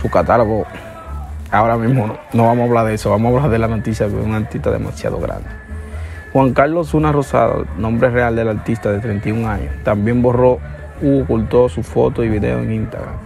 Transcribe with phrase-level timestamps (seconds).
[0.00, 0.66] su catálogo.
[1.50, 4.16] Ahora mismo no, vamos a hablar de eso, vamos a hablar de la noticia de
[4.16, 5.48] un artista demasiado grande.
[6.32, 10.58] Juan Carlos Una Rosado, nombre real del artista de 31 años, también borró
[11.02, 13.16] u ocultó su foto y video en Instagram.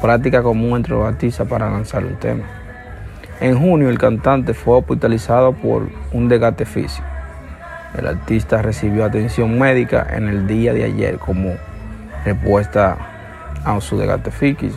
[0.00, 2.44] Práctica común entre los artistas para lanzar un tema.
[3.40, 7.06] En junio el cantante fue hospitalizado por un desgaste físico.
[7.98, 11.54] El artista recibió atención médica en el día de ayer como
[12.24, 13.13] respuesta
[13.64, 14.76] a su desgaste físico.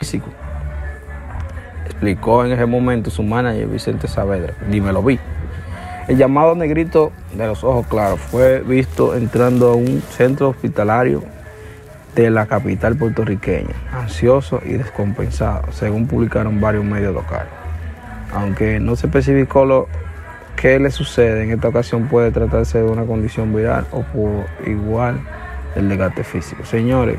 [0.00, 0.30] Físico.
[1.84, 4.54] Explicó en ese momento su manager Vicente Saavedra.
[4.70, 5.18] Dímelo vi.
[6.08, 11.22] El llamado negrito de los ojos claros fue visto entrando a un centro hospitalario
[12.14, 17.52] de la capital puertorriqueña, ansioso y descompensado, según publicaron varios medios locales.
[18.32, 19.86] Aunque no se especificó lo
[20.56, 25.20] que le sucede, en esta ocasión puede tratarse de una condición viral o por igual
[25.76, 26.64] el desgaste físico.
[26.64, 27.18] Señores,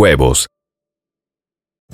[0.01, 0.50] huevos.